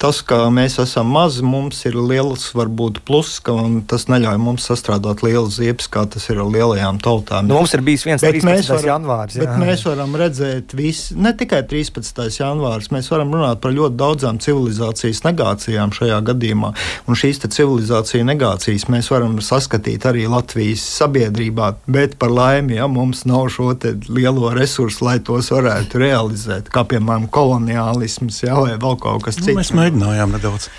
[0.02, 3.54] Tas, ka mēs esam mazi, mums ir liels varbūt pluss, ka
[3.86, 7.46] tas neļauj mums sastrādāt lielas ziepes, kā tas ir ar lielajām tautām.
[7.46, 8.74] Nu, mums ir bijis viens bet 13.
[8.74, 9.38] Varam, janvārs.
[9.38, 9.46] Jā.
[9.46, 12.24] Bet mēs varam redzēt visu, ne tikai 13.
[12.40, 16.74] janvārs, mēs varam runāt par ļoti daudzām civilizācijas negācijām šajā gadījumā.
[17.06, 22.88] Un šīs civilizācijas negācijas mēs varam saskatīt arī Latvijas sabiedrībā sabiedrībā, bet par laimi ja,
[22.88, 23.74] mums nav šo
[24.10, 29.46] lielo resursu, lai tos varētu realizēt, kā piemēram koloniālisms ja, vai vēl kaut kas Nu,
[29.46, 29.58] cits.
[29.58, 30.70] mēs mēģinājām nedaudz.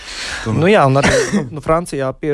[0.45, 0.61] Tomēr.
[0.61, 2.33] Nu, jā, un arī nu, Francijā pie,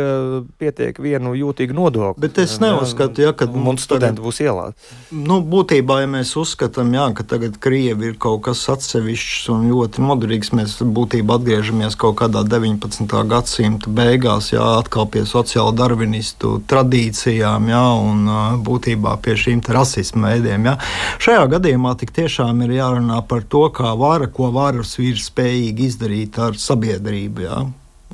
[0.59, 2.21] pietiek vienu jūtīgu nodokli.
[2.21, 4.71] Bet es neuzskatu, ja, ka mums mums studenti būs ielā.
[5.11, 10.05] Nu, būtībā, ja mēs uzskatām, jā, ka tagad Krievi ir kaut kas atsevišķs un ļoti
[10.05, 13.09] noderīgs, mēs būtībā atgriežamies kaut kādā 19.
[13.31, 18.19] gadsimta beigās, jā, atkal pie sociāla darvinistu tradīcijām jā, un
[18.66, 20.70] būtībā pie šīm rasisma veidiem.
[20.70, 20.76] Jā.
[21.22, 26.38] Šajā gadījumā tik tiešām ir jārunā par to, kā vara, ko varas ir spējīgi izdarīt
[26.38, 27.46] ar sabiedrību.
[27.46, 27.61] Jā.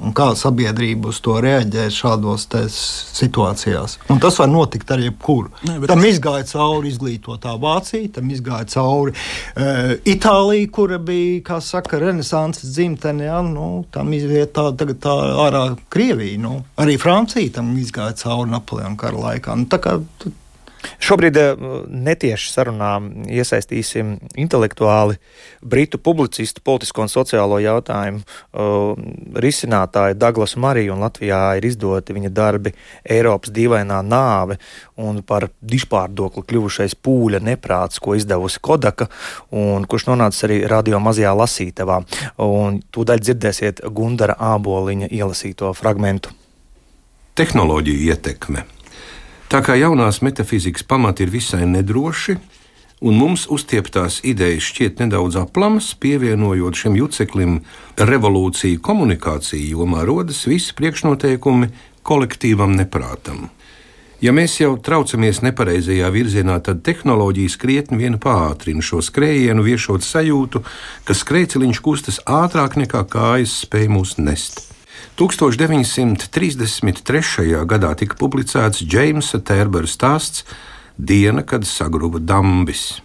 [0.04, 2.44] Un kā sabiedrība uz to reaģē šādos
[3.16, 3.96] situācijās.
[4.12, 5.50] Un tas var notikt ar jebkuru.
[5.64, 11.60] Bet Tam es- izgāja cauri izglītotā Vācija, tam izgāja cauri uh, Itālija, kura bija, kā
[11.64, 13.24] saka, renesanses dzimtene.
[13.24, 13.40] Ja?
[13.42, 15.14] Nu, tam iziet tā, tagad tā
[15.46, 16.38] ārā Krievija.
[16.44, 16.58] Nu.
[16.76, 19.56] Arī Francija tam izgāja cauri Napoleona kara laikā.
[19.56, 19.66] Nu,
[21.02, 22.92] Šobrīd eh, netieši sarunā
[23.32, 25.18] iesaistīsim intelektuāli
[25.62, 28.92] britu publicistu, politisko un sociālo jautājumu uh,
[29.40, 32.72] risinātāju Daglasu Mariju, Latvijā ir izdoti viņa darbi
[33.02, 34.58] Eiropas dīvainā nāve
[35.00, 39.08] un par dišpārdokli kļuvušais pūļa neprāts, ko izdevusi Kodaka,
[39.50, 42.00] un kurš nonācis arī radio mazajā lasītavā.
[42.46, 46.32] Un tūdaļ dzirdēsiet Gundara āboliņa ielasīto fragmentu.
[47.36, 48.64] Tehnoloģiju ietekme.
[49.46, 52.34] Tā kā jaunās metafizikas pamati ir visai nedroši,
[53.06, 57.60] un mums uztieptās idejas šķiet nedaudz aplamas, pievienojot šim juceklim
[57.94, 61.70] revolūciju komunikāciju jomā, rodas visi priekšnoteikumi
[62.02, 63.46] kolektīvam neprātam.
[64.18, 70.64] Ja mēs jau traucamies nepareizajā virzienā, tad tehnoloģijas krietni vien pātrina šo skrējienu, viešot sajūtu,
[71.06, 74.64] ka skrejceliņš kustas ātrāk nekā kājas spēj mūs nest.
[75.16, 77.64] 1933.
[77.64, 80.44] gadā tika publicēts Džeimsa Tērbera stāsts
[80.96, 83.00] Diena, kad sagruba dambis.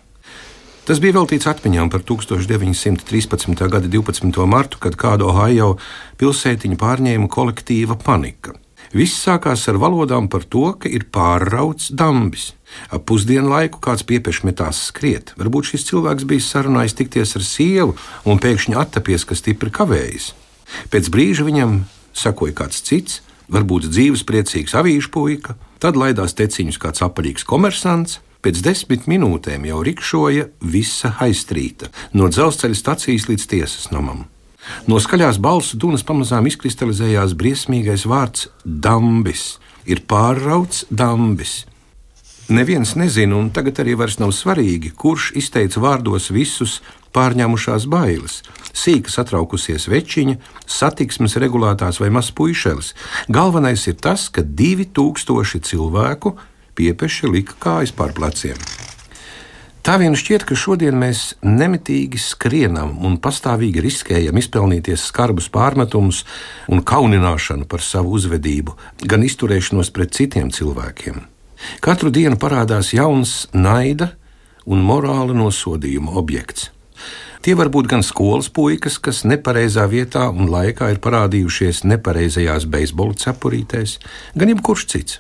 [0.84, 3.63] Tas bija veltīts atmiņām par 1913.
[3.71, 4.28] gada 12.
[4.43, 5.80] martu, kad kādu Ohio
[6.19, 8.52] pilsētiņu pārņēma kolektīva panika.
[8.91, 12.60] Viss sākās ar valodām par to, ka ir pārrauts dambis.
[12.91, 15.32] Ap pusdienu laiku kāds piepieši metās skriet.
[15.39, 17.95] Varbūt šis cilvēks bija sarunājis tikties ar sievu
[18.28, 20.36] un pēkšņi attapies, ka stipri kavējas.
[20.91, 21.84] Pēc brīža viņam
[22.17, 23.21] sakoja kāds cits,
[23.52, 28.19] varbūt dzīves priecīgs avīšu puika, tad laidās teciņus kāds apaļīgs komersants.
[28.41, 34.24] Pēc desmit minūtēm jau rikšoja visa aizstrīta, no dzelzceļa stacijas līdz tiesas namam.
[34.89, 39.60] No skaļās balsu dunas pamazām izkristalizējās briesmīgais vārds dambis.
[39.86, 41.65] Ir pārrauts dambis.
[42.51, 46.81] Neviens nezina, un tagad arī vairs nav svarīgi, kurš izteica vārdos visus
[47.15, 48.41] pārņēmušās bailes.
[48.75, 50.35] Sīka satraukusies večiņa,
[50.67, 52.91] satiksmes regulētās vai mazs puišelis.
[53.31, 56.35] Galvenais ir tas, ka divi tūkstoši cilvēku
[56.75, 58.59] piepeši lika kājas pār pleciem.
[59.81, 66.25] Tā vien šķiet, ka šodien mēs nemitīgi skrienam un pastāvīgi riskējam izpelnīties skarbus pārmetumus
[66.67, 68.75] un kaunināšanu par savu uzvedību,
[69.07, 71.23] gan izturēšanos pret citiem cilvēkiem.
[71.82, 74.13] Katru dienu parādās jauns naida
[74.65, 76.69] un morāla nosodījuma objekts.
[77.41, 83.15] Tie var būt gan skolas puikas, kas nepareizā vietā un laikā ir parādījušies nepareizajās beisbola
[83.17, 83.95] cepurītēs,
[84.38, 85.15] gan jebkurš cits.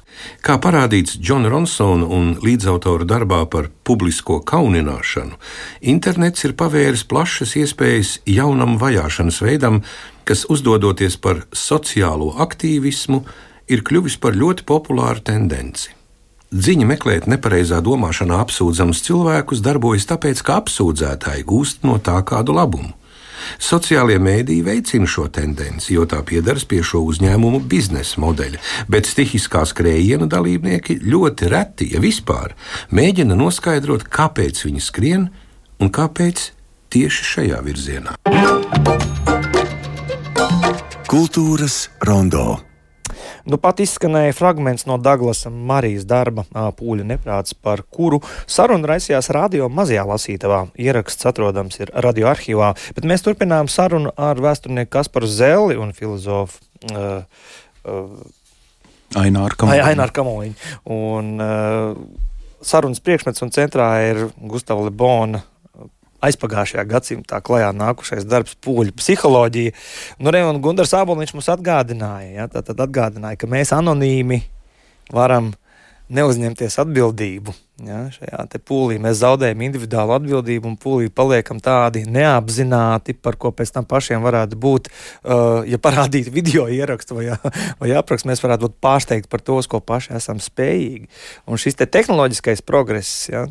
[0.45, 5.39] Kā parādīts Džona Ronsona un līdzautora darbā par publisko kaunināšanu,
[5.81, 9.81] internets ir pavēris plašas iespējas jaunam vajāšanas veidam,
[10.21, 13.23] kas uzdodoties par sociālo aktīvismu,
[13.65, 15.95] ir kļuvis par ļoti populāru tendenci.
[16.51, 22.91] Ziņa meklēt nepareizā domāšanā apsūdzamus cilvēkus darbojas tāpēc, ka apsūdzētāji gūst no tā kādu labumu.
[23.55, 28.59] Sociālie mēdīji veicina šo tendenci, jo tā piedaras pie šo uzņēmumu biznesa modeļa,
[28.91, 32.51] bet stihiskā skrējiena dalībnieki ļoti reti, ja vispār,
[32.91, 35.29] mēģina noskaidrot, kāpēc viņi skrien
[35.79, 36.49] un kāpēc
[36.91, 38.17] tieši šajā virzienā.
[41.07, 42.59] Kultūras rondo.
[43.49, 49.69] Nu, pat izskanēja fragments no Douglasa Marijas darba Pūļa neprāts, par kuru sarunu raisījās radio
[49.71, 50.61] mazajā lasītavā.
[50.79, 56.61] Ieraksts atrodams ir radioarkīvā, bet mēs turpinām sarunu ar vēsturnieku Kasparu Zelli un filozofu.
[56.91, 57.23] Uh,
[57.85, 58.19] uh,
[59.21, 60.53] Aināra Aināra Kamoņa.
[60.91, 61.95] Un uh,
[62.63, 65.43] sarunas priekšmets un centrā ir Gustavs Lebona
[66.25, 69.73] aizpagājušajā gadsimtā klajā nākušais darbs, pūļu psiholoģija.
[70.21, 74.41] Nu, re, un Gunārs Aboliņš mums atgādināja, ja, tad atgādināja, ka mēs anonīmi
[75.13, 75.51] varam
[76.11, 83.37] neuzņemties atbildību Ja, šajā pūlī mēs zaudējam individuālu atbildību un pūlī paliekam tādi neapzināti, par
[83.41, 84.89] ko pēc tam pašiem varētu būt.
[85.23, 87.31] Uh, ja parādītu video ierakstu vai,
[87.81, 91.09] vai aprakstu, mēs varētu būt pārsteigti par to, ko paši esam spējīgi.
[91.49, 93.47] Un šis te tehnoloģiskais progress, ja,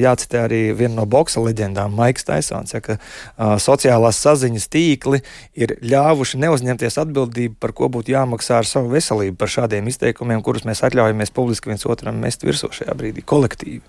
[0.00, 5.20] jācitē arī viena no boxa leģendām, Maiks Taisons, ja, ka uh, sociālās saziņas tīkli
[5.58, 10.64] ir ļāvuši neuzņemties atbildību, par ko būtu jāmaksā ar savu veselību, par šādiem izteikumiem, kurus
[10.68, 13.82] mēs atļaujamies publiski viens otram mest virsū šajā brīdī kolektīvi efektīvi?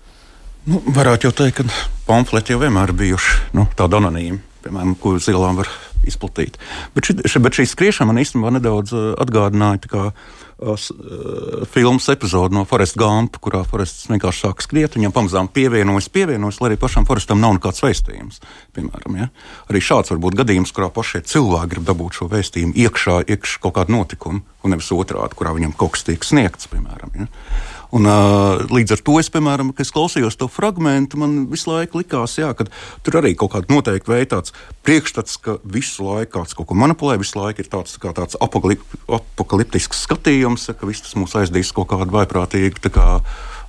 [0.68, 5.28] Nu, varētu jau teikt, ka pamfleti jau vienmēr bijuši nu, tādi anonīmi, piemēram, ko uz
[5.30, 5.70] ielām var
[6.08, 6.58] izplatīt.
[6.94, 10.44] Bet šī, ši, bet šī skriešana man īstenībā nedaudz atgādināja kā, uh,
[11.72, 16.72] filmas epizodi no Foresta Gumpa, kurā Forests vienkārši sāk skriet, viņam pamazām pievienojas, pievienojas, lai
[16.72, 18.42] arī pašam Forestam nav nekāds vēstījums.
[18.76, 19.30] Piemēram, ja?
[19.70, 23.78] Arī šāds var būt gadījums, kurā pašie cilvēki grib dabūt šo vēstījumu iekšā, iekšā kaut
[23.78, 26.70] kādu notikumu, un nevis otrādi, kurā viņam kaut kas tiek sniegts.
[26.72, 27.30] Piemēram, ja?
[27.88, 32.02] Un, uh, līdz ar to es, piemēram, kad es klausījos to fragment, man visu laiku
[32.02, 32.66] likās, jā, ka
[33.06, 34.52] tur arī kaut kāda noteikta veida tāds
[34.84, 38.84] priekšstats, ka visu laiku kāds kaut ko manipulē, visu laiku ir tāds, tā tāds apokalip,
[39.08, 42.84] apokaliptisks skatījums, ka viss tas mūs aizdīs kaut kādu vaiprātīgu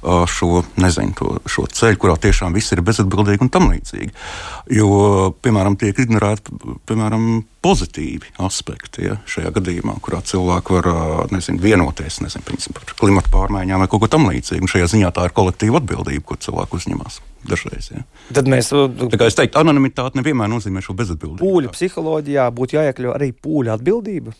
[0.01, 4.11] šo, nezinu, to, šo ceļu, kurā tiešām viss ir bezatbildīgi un tam līdzīgi.
[4.77, 4.89] Jo,
[5.43, 6.55] piemēram, tiek ignorēti
[6.89, 7.25] piemēram,
[7.65, 10.89] pozitīvi aspekti ja, šajā gadījumā, kurā cilvēki var
[11.33, 14.69] nezinu, vienoties nezinu, par klimatu pārmaiņām vai kaut ko tamlīdzīgu.
[14.71, 17.19] Šajā ziņā tā ir kolektīva atbildība, ko cilvēki uzņemas.
[17.49, 18.01] Dažreiz, ja.
[18.35, 18.71] Tad mēs.
[19.23, 21.39] Es teiktu, anonimitāte nevienmēr nozīmē šo bezatbildību.
[21.39, 24.35] Pūļu psiholoģijā būtu jāiekļauj arī pūļu atbildība.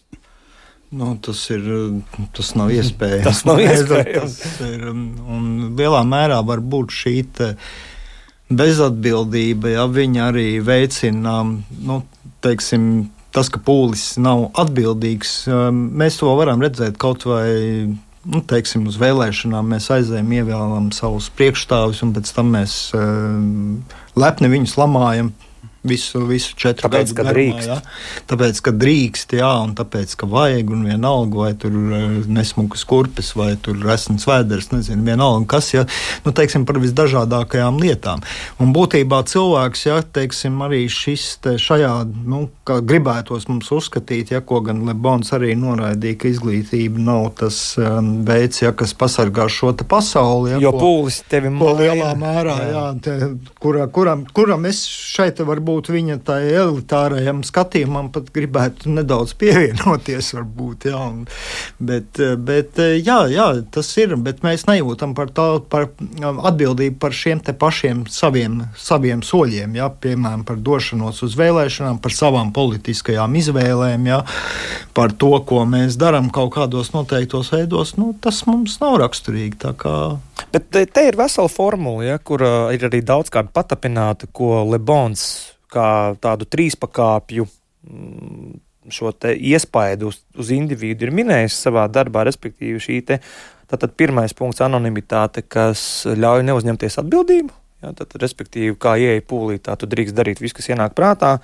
[0.90, 1.68] Nu, tas, ir,
[2.34, 3.26] tas nav iespējams.
[3.30, 4.40] tas nav iespējams.
[4.42, 5.46] tas ir, un
[5.78, 7.16] lielā mērā var būt šī
[8.50, 12.02] bezatbildība, ja viņi arī veicina, nu,
[12.42, 15.44] teiksim, tas, ka pūlis nav atbildīgs.
[15.70, 17.46] Mēs to varam redzēt kaut vai
[18.26, 24.50] nu, teiksim, uz vēlēšanām mēs aizējām, ievēlām savus priekšstāvus, un pēc tam mēs uh, lepni
[24.52, 25.32] viņus lamājam
[25.88, 27.62] Visu, visu četru tāpēc, gadu garumā.
[27.64, 27.78] Jā.
[28.28, 33.32] Tāpēc, ka drīkst, jā, un tāpēc, ka vajag, un vienalga, vai tur eh, nesmukas kurpes,
[33.40, 35.86] vai tur resns vēders, nezinu, vienalga, kas, ja,
[36.26, 38.24] nu, teiksim, par visdažādākajām lietām.
[38.60, 41.94] Un būtībā cilvēks, ja, teiksim, arī šis te šajā,
[42.28, 47.62] nu, kā gribētos mums uzskatīt, ja, ko gan Lebons arī noraidīja, ka izglītība nav tas
[47.80, 50.58] um, veids, ja, kas pasargā šo te pasauli.
[50.58, 51.80] Ja, jo ko, pūlis tevi māja.
[51.80, 53.18] Lielā mērā, jā, jā te,
[53.64, 60.34] kura, kuram, kuram es šeit varu varbūt viņa tai elitārajam skatījumam pat gribētu nedaudz pievienoties.
[60.40, 61.26] Varbūt, jā, un,
[61.80, 64.16] bet, bet jā, jā, tas ir.
[64.18, 65.90] Bet mēs nejūtam par, tā, par
[66.22, 69.76] atbildību par šiem pašiem saviem, saviem soļiem.
[69.78, 74.24] Jā, piemēram, par došanos uz vēlēšanām, par savām politiskajām izvēlēm, jā,
[74.98, 77.96] par to, ko mēs darām kaut kādos noteiktos veidos.
[78.00, 79.60] Nu, tas mums nav raksturīgi.
[80.50, 84.64] Bet te, te ir vesela formula, ja, kur uh, ir arī daudz kāda patapināta, ko
[84.70, 88.58] Lebons kā tādu trīspakāpju mm,
[88.94, 93.20] šo iespaidu uz, uz individu ir minējis savā darbā, respektīvi šī te,
[93.70, 97.59] tātad pirmais punkts- anonimitāte, kas ļauj neuzņemties atbildību.
[97.80, 101.38] Jā, tad, respektīvi, kā ieeja pūlī, tā tu drīkst darīt visu, kas ienāk prātā.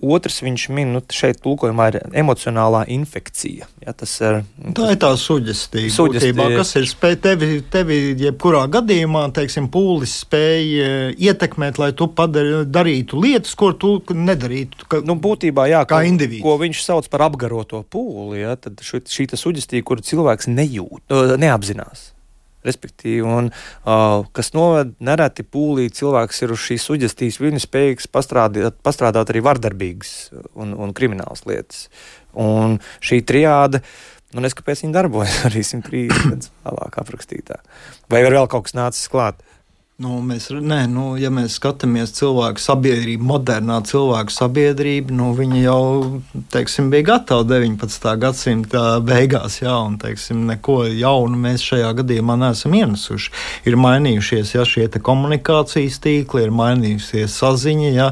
[0.00, 3.66] Otrs viņš min, nu, šeit tulkojumā ir emocionālā infekcija.
[3.82, 5.90] Ja, ir, nu, tā ir tā suģestīva.
[5.92, 6.46] Suģestīva.
[6.54, 13.20] Kas ir spēj tevi, tevi jebkurā gadījumā, teiksim, pūlis spēj ietekmēt, lai tu padari, darītu
[13.20, 14.86] lietas, ko tu nedarītu.
[14.86, 16.44] Ka, nu, būtībā, jā, kā individs.
[16.46, 22.12] Ko viņš sauc par apgaroto pūli, ja, tad šī, šī suģestīva, kuru cilvēks nejūt, neapzinās.
[22.66, 28.76] Respektīvi, un, uh, kas noved nereti pūlī, cilvēks ir uz šīs suģestīs, viņa spējīgs pastrādāt,
[28.84, 30.14] pastrādāt arī vardarbīgas
[30.54, 31.86] un, un kriminālas lietas.
[32.36, 33.80] Un šī triāda,
[34.34, 37.62] nu, neskapēc viņa darbojas arī 130 gadus vēlāk aprakstītā.
[38.12, 39.40] Vai ir vēl kaut kas nācis klāt?
[40.00, 45.82] Nu, mēs, nē, nu, ja mēs skatāmies cilvēku sabiedrību, modernā cilvēku sabiedrība, nu, viņa jau
[46.54, 48.06] teiksim, bija gatava 19.
[48.22, 53.34] gadsimta beigās, jā, un teiksim, neko jaunu mēs šajā gadījumā neesam ienesuši.
[53.68, 58.08] Ir mainījušies ja, šie komunikācijas tīkli, ir mainījusies saziņa, ja,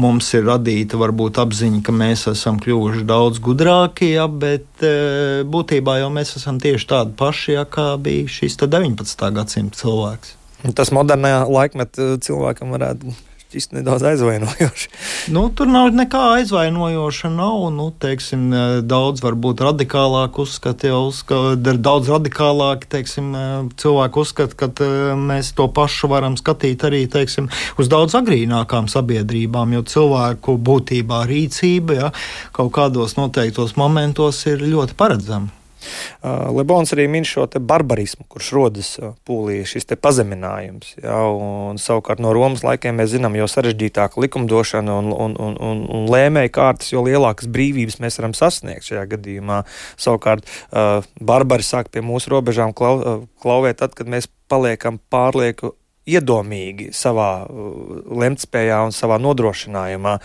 [0.00, 6.00] mums ir radīta varbūt apziņa, ka mēs esam kļuvuši daudz gudrāki, ja, bet e, būtībā
[6.00, 9.28] jau mēs esam tieši tādi paši, ja, kā bija šis 19.
[9.36, 10.36] gadsimta cilvēks.
[10.74, 13.14] Tas modernajā laikmetā cilvēkam varētu
[13.56, 14.88] šķist nedaudz aizvainojoši.
[15.34, 17.28] Nu, tur nav nekā aizvainojoša.
[17.34, 18.44] Nav, nu, teiksim,
[18.86, 23.32] daudz varbūt radikālāk uzskata, jau uzskata, daudz radikālāk teiksim,
[23.80, 27.50] cilvēku uzskata, ka mēs to pašu varam skatīt arī teiksim,
[27.80, 32.14] uz daudz agrīnākām sabiedrībām, jo cilvēku būtībā rīcība ja,
[32.54, 35.65] kaut kādos noteiktos momentos ir ļoti paredzama.
[36.22, 38.90] Uh, Lebons arī min šo barbarismu, kurš rodas
[39.28, 40.96] pūlī, šis pazeminājums.
[41.02, 45.82] Ja, un, savukārt no Romas laikiem mēs zinām, jo sarežģītāka likumdošana un, un, un, un,
[45.98, 49.62] un lēmēja kārtas, jo lielākas brīvības mēs varam sasniegt šajā gadījumā.
[50.00, 55.74] Savukārt uh, barbari sāk pie mūsu robežām klau, klauvēt tad, kad mēs paliekam pārlieku
[56.06, 60.16] iedomīgi savā lemtspējā un savā nodrošinājumā.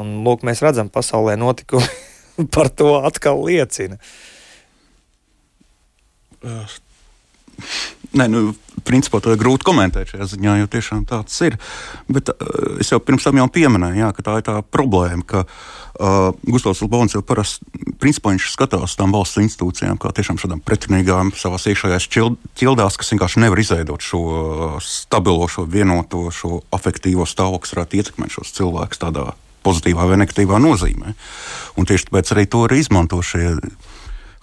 [0.00, 4.00] Un, lūk, mēs redzam, pasaulē notikumi par to atkal liecina.
[8.16, 8.52] Nē, nu,
[8.86, 11.56] principā to ir grūti komentēt šajā ziņā, jo tiešām tāds ir.
[12.12, 15.42] Bet uh, es jau pirms tam jau pieminēju, jā, ka tā ir tā problēma, ka
[15.44, 17.66] uh, Gustavs Lubons jau parasti,
[18.52, 22.08] skatās uz tām valsts institūcijām kā tiešām šādām pretrunīgām savās iekšējās
[22.60, 24.22] ķildās, kas vienkārši nevar izveidot šo
[24.84, 29.30] stabilo, šo vienoto, šo afektīvo stāvokli, kas varētu ietekmēt šos cilvēkus tādā
[29.66, 31.16] pozitīvā vai negatīvā nozīmē.
[31.76, 33.56] Un tieši tāpēc arī to arī izmanto šie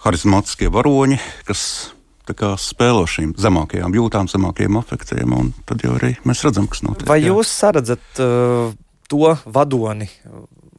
[0.04, 1.16] harizmātiskie varoņi,
[1.48, 1.93] kas
[2.32, 7.08] spēlo šīm zemākajām jūtām, zemākajiem afektiem, un tad jau arī mēs redzam, kas notiek.
[7.08, 8.72] Vai jūs saredzat uh,
[9.08, 10.08] to vadoni?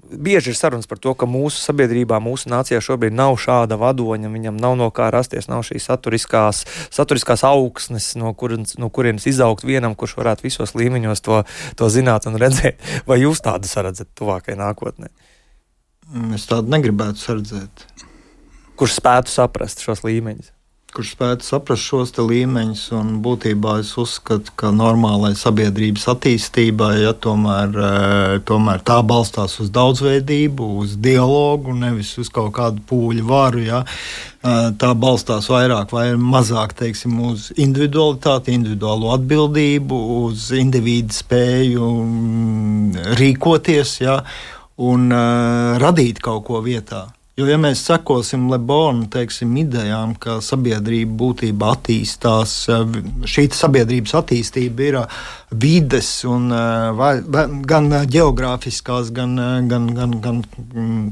[0.05, 4.57] Bieži ir sarunas par to, ka mūsu sabiedrībā, mūsu nācijā šobrīd nav šāda vadoņa, viņam
[4.61, 9.97] nav no kā rasties, nav šīs saturiskās, saturiskās augsnes, no kurienes, no kurienes izaugt vienam,
[9.97, 11.41] kurš varētu visos līmeņos to,
[11.75, 12.81] to zināt un redzēt.
[13.09, 15.09] Vai jūs tādu saredzat tuvākajai nākotnē?
[16.37, 17.87] Es tādu negribētu redzēt.
[18.77, 20.53] Kurš spētu saprast šos līmeņus?
[20.95, 22.83] Kurš spētu saprast šos līmeņus.
[23.23, 30.69] Būtībā es uzskatu, ka normālai sabiedrības attīstībai ja, tomēr, e, tomēr tā balstās uz daudzveidību,
[30.83, 33.65] uz dialogu, nevis uz kaut kādu pūļu varu.
[33.65, 33.83] Ja.
[33.83, 43.11] E, tā balstās vairāk vai mazāk teiksim, uz individualitāti, individuālo atbildību, uz individu spēju mm,
[43.19, 44.21] rīkoties ja,
[44.75, 47.05] un uh, radīt kaut ko vietā.
[47.35, 52.93] Jo, ja mēs sekosim Lebona teiksim, idejām, ka sabiedrība būtībā attīstās, eh,
[53.27, 55.17] šī sabiedrības attīstība ir eh,
[55.65, 57.03] vides, un, eh,
[57.67, 59.35] gan geogrāfiskās, gan,
[59.67, 61.11] gan, gan, gan mm,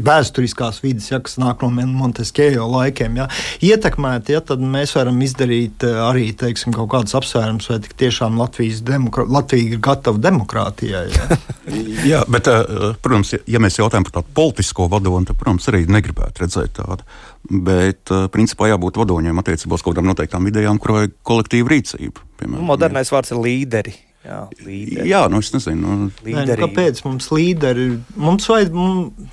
[0.00, 3.26] vēsturiskās vidas, ja, kas nāk no Monteskejo laikiem, ja,
[3.64, 8.80] ietekmēti, ja, tad mēs varam izdarīt eh, arī teiksim, kaut kādus apsvērumus, vai tiešām Latvijas
[8.86, 11.04] demokra Latvija ir gatava demokrātijai.
[11.12, 11.40] Ja.
[12.12, 16.46] Jā, bet, eh, protams, ja mēs jautājam par tādu politisko vadoni, tad, protams, arī negribētu
[16.46, 17.04] redzēt tādu.
[17.50, 22.24] Bet, eh, principā, jābūt vadoņiem attiecībā uz kaut kādām noteiktām idejām, kurai ir kolektīva rīcība.
[22.40, 23.18] Piemēram, Modernais jā.
[23.18, 23.94] vārds ir līderi.
[24.22, 25.06] Jā, līderi.
[25.10, 25.94] jā nu es nezinu.
[25.98, 27.88] Nu, Nē, nu, kāpēc mums līderi?
[28.22, 29.32] Mums vajag, mums,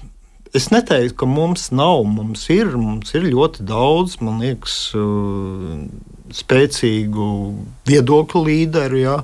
[0.57, 2.03] Es neteiktu, ka mums nav.
[2.09, 5.83] Mums ir, mums ir ļoti daudz, man liekas, uh,
[6.33, 7.27] spēcīgu
[7.89, 9.01] viedokļu līderu.
[9.03, 9.17] Ja.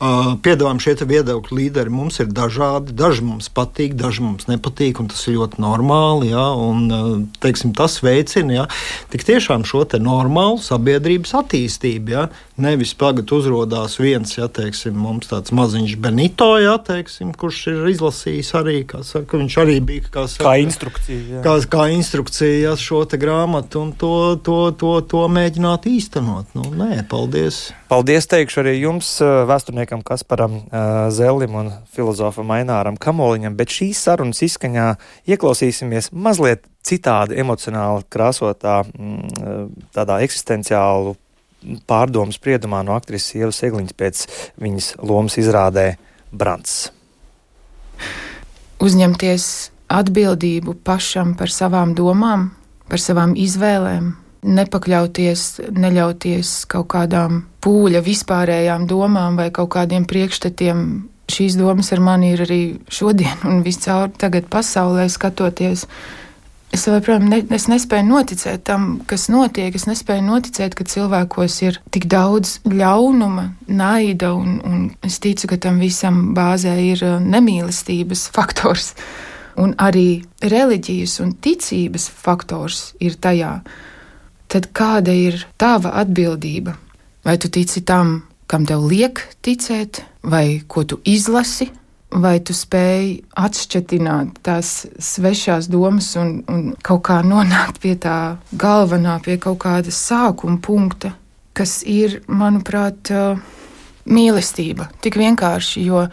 [0.00, 1.92] Piedāvājam šie viedokļu līderi.
[1.92, 2.94] Mums ir dažādi.
[2.96, 6.30] Daži mums patīk, daži mums nepatīk, un tas ir ļoti normāli.
[6.32, 8.68] Ja, un, teiksim, tas veicina ja,
[9.12, 12.14] tik tiešām šo normālu sabiedrības attīstību.
[12.16, 12.28] Ja.
[12.60, 18.52] Nevis tagad uzrādās viens, ja teiksim, mums tāds maziņš Benito, ja, teiksim, kurš ir izlasījis
[18.60, 21.22] arī, kā saka, viņš arī bija kā, saka, kā instrukcija.
[21.36, 21.40] Jā.
[21.46, 26.52] Kā, kā instrukcija ja, šo grāmatu un to, to, to, to mēģināt īstenot.
[26.56, 27.70] Nu, nē, paldies.
[27.90, 29.16] Paldies teikšu arī jums,
[29.90, 30.62] vēsturniekam Kasparam
[31.10, 38.84] Zellim un filozofam Aināram Kamoliņam, bet šīs sarunas izskaņā ieklausīsimies mazliet citādi emocionāli krāsotā,
[39.92, 41.16] tādā eksistenciālu
[41.86, 44.26] pārdomu spriedumā no aktrises Ievas Egliņas pēc
[44.60, 45.96] viņas lomas izrādē
[46.32, 46.92] Brants.
[48.80, 52.50] Uzņemties atbildību pašam par savām domām,
[52.88, 54.14] par savām izvēlēm,
[54.46, 60.86] nepakļauties, neļauties kaut kādām pūļa vispārējām domām vai kaut kādiem priekšstatiem.
[61.30, 65.84] Šīs domas ar mani ir arī šodien un viscaur tagad pasaulē skatoties.
[66.74, 69.74] Es joprojām ne, es nespēju noticēt tam, kas notiek.
[69.74, 75.58] Es nespēju noticēt, ka cilvēkos ir tik daudz ļaunuma, naida, un, un es ticu, ka
[75.66, 78.92] tam visam bāzē ir uh, nemīlestības faktors.
[79.58, 83.56] Un arī reliģijas un ticības faktors ir tajā
[84.50, 86.76] tad kāda ir tava atbildība?
[87.24, 91.68] Vai tu tici tam, kam tev liek ticēt, vai ko tu izlasi,
[92.10, 93.94] vai tu spēj atšķirt
[94.42, 100.58] tās svešās domas un, un kaut kā nonākt pie tā galvenā, pie kaut kāda sākuma
[100.62, 101.14] punkta,
[101.54, 103.12] kas ir, manuprāt,
[104.10, 104.88] mīlestība.
[105.02, 106.06] Tik vienkārši, jo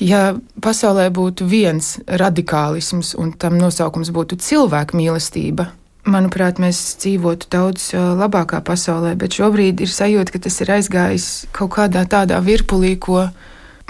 [0.00, 0.22] ja
[0.60, 5.70] pasaulē būtu viens radikālisms un tam nosaukums būtu cilvēku mīlestība,
[6.08, 11.74] manuprāt, mēs dzīvotu daudz labākā pasaulē, bet šobrīd ir sajūta, ka tas ir aizgājis kaut
[11.76, 13.28] kādā tādā virpulī, ko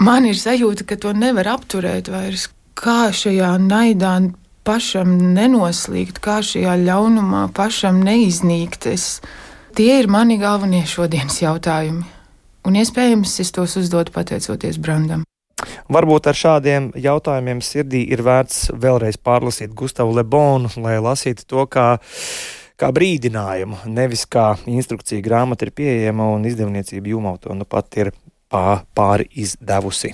[0.03, 2.49] man ir sajūta, ka to nevar apturēt vairs.
[2.73, 4.15] Kā šajā naidā
[4.65, 8.87] pašam nenoslīgt, kā šajā ļaunumā pašam neiznīkt.
[8.93, 9.19] Es,
[9.77, 12.07] tie ir mani galvenie šodienas jautājumi.
[12.63, 15.27] Un iespējams, es tos uzdodu pateicoties Brandam.
[15.93, 21.87] Varbūt ar šādiem jautājumiem sirdī ir vērts vēlreiz pārlasīt Gustavu Lebonu, lai lasītu to kā,
[22.79, 28.13] kā brīdinājumu, nevis kā instrukciju grāmata ir pieejama un izdevniecība Jūmau to nu pat ir
[28.51, 30.13] pā, pāri izdevusi.